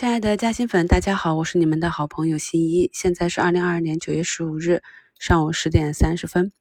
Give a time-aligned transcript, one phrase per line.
[0.00, 2.88] 亲爱的嘉兴粉，大家好，我是你们的好朋友新一。
[2.90, 4.82] 现在是二零二二年九月十五日
[5.18, 6.52] 上午十点三十分。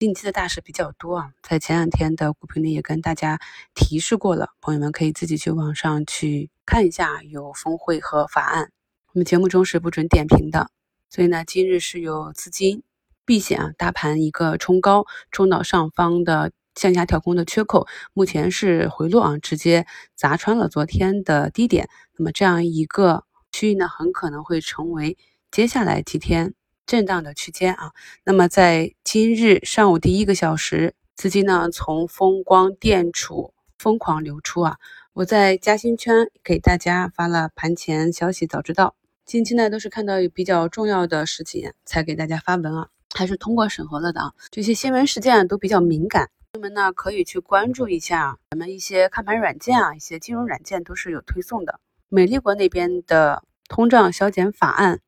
[0.00, 3.38] 近期的大事比较多啊，在前两天的股评里也跟大家
[3.76, 8.72] 提示过了，朋友们可以自己去网上去看一下，有峰会和法案。
[9.12, 10.68] 我们节目中是不准点评的，
[11.08, 12.82] 所以呢，今日是有资金
[13.24, 16.50] 避险啊，大盘一个冲高，冲到上方的。
[16.76, 21.88] 向下跳空的缺口目前是回落啊，直接砸穿了昨天的低点。
[22.16, 25.16] 那么这样一个区域呢，很可能会成为
[25.50, 26.54] 接下来几天
[26.86, 27.92] 震荡的区间啊。
[28.24, 34.76] 那么在今日上午第一个小时，资金呢从风光电储疯狂流出啊。
[35.14, 44.32] 我在嘉兴圈给大家发了盘前消息，早知道近期呢都是看到有比较重要的事情才给大家发文啊，还是通过审核了的啊。
[44.50, 46.28] 这些新闻事件都比较敏感。
[46.56, 51.80] 朋友们呢，可以去关注一下咱们一些看盘软件啊，一些金融软件都是有推送的。
[52.08, 55.00] 美丽国那边的通胀削减法案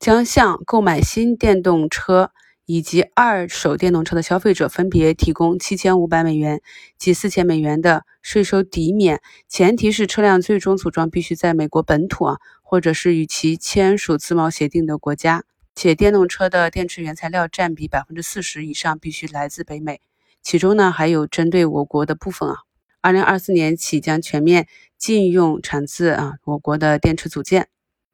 [0.00, 2.32] 将向购买新电动车
[2.66, 6.60] 以及二手电动车的消费者分别提供七千五百美元
[6.98, 15.44] 及四千美元的税收抵免，前提是车辆最终组装必须在美国本土啊，或者是与其签署自贸协定的国家，
[15.76, 20.00] 且电动车的电池原材料占比百分之四十以上必须来自北美。
[20.50, 22.56] 其中呢，还有针对我国的部分啊，
[23.02, 27.68] 二零二四年起将全面禁用产自啊我国的电池组件，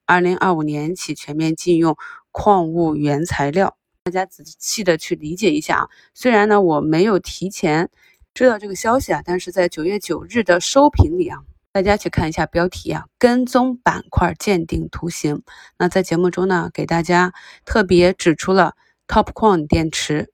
[0.05, 1.97] 二零二五年起全面禁用
[2.33, 3.77] 矿物原材料。
[4.03, 5.89] 大家仔细的去理解一下啊。
[6.13, 7.89] 虽然呢我没有提前
[8.35, 11.39] 知道这个消息啊，但是在九月九日的收评里啊，
[11.71, 15.45] 大家去看一下标题啊，跟踪板块鉴定图形。
[15.79, 17.33] 那在节目中呢，给大家
[17.65, 18.75] 特别指出了
[19.07, 20.34] TOPCon 电池。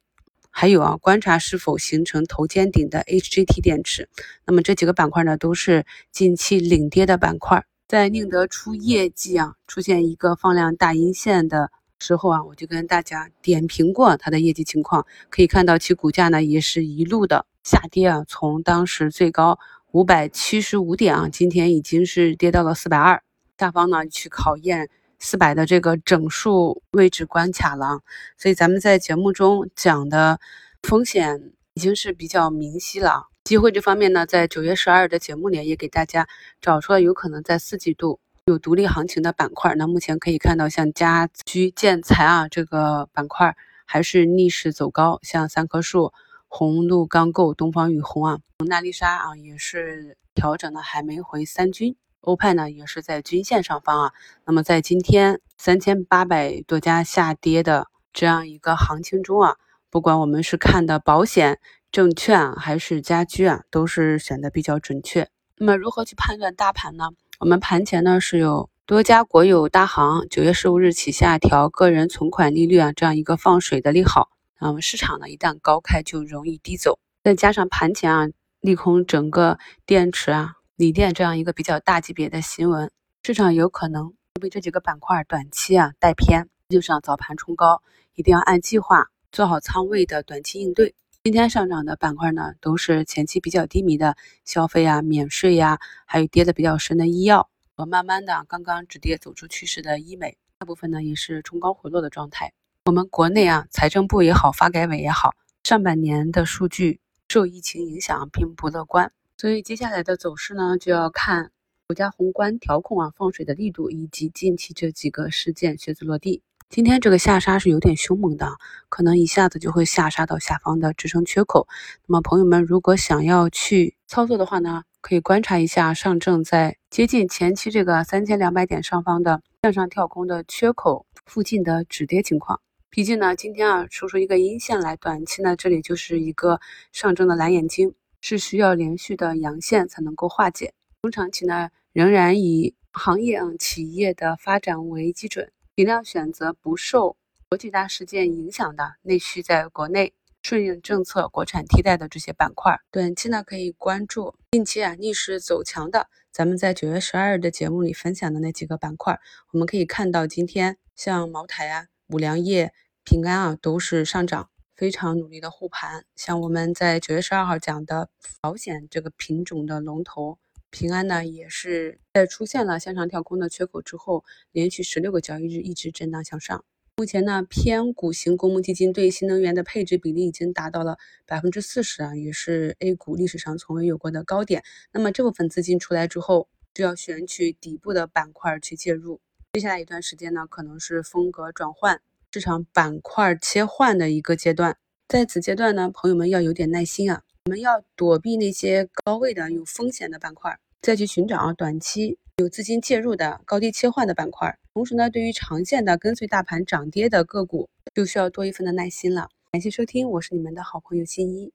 [0.60, 4.10] 还有啊，观察是否形成头肩顶的 HGT 电池。
[4.44, 7.64] 那么这几个板块呢，都是近期领跌的板块。
[7.88, 15.06] 在宁德出业绩啊出现一个放量大阴线的时候啊，我就跟大家点评过它的业绩情况。
[15.30, 19.58] 可以看到其股价呢也是一路的下跌啊，从当时最高
[19.92, 23.22] 五百七十五点啊，今天已经是跌到了四百二。
[23.56, 24.90] 下方呢去考验。
[25.20, 28.00] 四百的这个整数位置关卡了，
[28.36, 30.40] 所以咱们在节目中讲的
[30.82, 33.22] 风险已经是比较明晰了啊。
[33.44, 36.26] 机会这方面呢，在九月十二的节目里也给大家
[36.60, 39.74] 找出了有可能在四季度有独立行情的板块。
[39.74, 43.54] 那目前可以看到，像家居建材啊这个板块
[43.84, 46.12] 还是逆势走高，像三棵树、
[46.48, 51.94] 红鹿钢构、东方雨虹啊、蒙娜丽莎啊也是调整的还没回三均。
[52.20, 54.12] 欧派呢也是在均线上方啊，
[54.44, 59.56] 那么在今天三千八百多家下跌的这样一个行情中啊，
[59.88, 61.58] 不管我们是看的保险、
[61.90, 65.28] 证券还是家居啊，都是选的比较准确。
[65.56, 67.10] 那么如何去判断大盘呢？
[67.38, 74.28] 我们盘前呢是有多家国有大行九月十五日起下调个人存款利率啊这样一个放水的利好，
[74.60, 78.28] 那么市场呢一旦高开就容易低走，再加上盘前啊
[78.60, 80.56] 利空整个电池啊。
[80.80, 82.90] 锂电这样一个比较大级别的新闻，
[83.22, 87.82] 市场有可能被这几个板块短期啊带偏，就是早盘冲高，
[88.14, 90.94] 一定要按计划做好仓位的短期应对。
[91.22, 102.54] 今天上涨的板块呢，都是前期比较低迷的消费啊、免税呀，还有跌的比较深的医药和慢慢的刚刚止跌走出趋势的医美，大部分呢也是冲高回落的状态。
[102.86, 109.12] 我们国内啊，财政部也好，发改委也好，上半年的数据受疫情影响并不乐观。
[109.40, 111.50] 所以接下来的走势呢，就要看
[111.86, 116.42] 国家宏观调控啊放水的力度，以及近期这几个事件靴子落地。
[116.68, 118.46] 今天这个下杀是有点凶猛的，
[118.90, 121.66] 可能一下子就会下杀到下方的支撑缺口。
[122.06, 132.60] 那么朋友们如果想要去操作的话呢，可以观察一下上证在接近前期这个三千两百点上方的向上跳空的缺口附近的止跌情况。
[132.90, 136.60] 毕竟呢，今天啊收出一个阴线来，短期呢这里就是一个
[136.92, 137.94] 上证的蓝眼睛。
[138.20, 140.72] 是需要连续的阳线才能够化解。
[141.02, 147.16] 中长期呢，仍然以行业啊企业的发展为基准，尽量选择不受
[147.48, 150.12] 国际大事件影响的内需在国内
[150.42, 152.78] 顺应政策、国产替代的这些板块。
[152.90, 159.18] 短期呢，可以关注近期啊逆势走强的，咱们在九月十二日的节目里分享的那几个板块。
[159.52, 162.72] 我们可以看到，今天像茅台啊、五粮液、
[163.04, 164.50] 平安啊都是上涨。
[164.80, 168.08] 非常努力的护盘，像我们在九月十二号讲的
[168.40, 170.38] 保险这个品种的龙头
[170.70, 176.64] 平安呢，也是在出现了向上跳空的缺口之后，连续十六个交易日一直震荡向上。
[176.96, 180.96] 目前呢，偏股型公募基金对新能源的配置比例已经达到了
[181.26, 184.64] 百分之四十啊，也是 A 股历史上从未有过的高点。
[184.92, 189.20] 那么这部分资金出来之后，就要选取底部的板块去介入。
[189.52, 192.00] 接下来一段时间呢，可能是风格转换、
[192.32, 194.76] 市场板块切换的一个阶段。
[195.08, 204.56] 在此阶段呢，朋友们要有点耐心啊，我们要躲避那些高位的有风险的板块，再去寻找短期有资金介入的高低切换的板块。
[204.72, 209.28] 同时呢，对于长线的跟随大盘涨跌的个股，就需要多一份的耐心了。
[209.50, 211.52] 感谢收听，我是你们的好朋友新一。